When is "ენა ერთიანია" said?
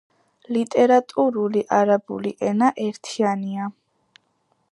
2.51-3.71